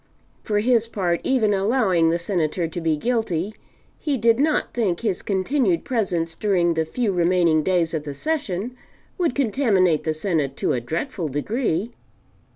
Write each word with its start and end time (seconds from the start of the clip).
For 0.41 0.61
his 0.61 0.87
part, 0.87 1.21
even 1.23 1.53
allowing 1.53 2.09
the 2.09 2.17
Senator 2.17 2.67
to 2.67 2.81
be 2.81 2.97
guilty, 2.97 3.53
he 3.99 4.17
did 4.17 4.39
not 4.39 4.73
think 4.73 5.01
his 5.01 5.21
continued 5.21 5.85
presence 5.85 6.33
during 6.33 6.73
the 6.73 6.85
few 6.85 7.11
remaining 7.11 7.61
days 7.61 7.93
of 7.93 8.03
the 8.03 8.15
Session 8.15 8.75
would 9.19 9.35
contaminate 9.35 10.03
the 10.03 10.15
Senate 10.15 10.57
to 10.57 10.73
a 10.73 10.81
dreadful 10.81 11.27
degree. 11.27 11.91